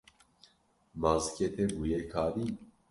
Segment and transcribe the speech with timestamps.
[0.99, 2.51] Ma zikê te bûye kadîn.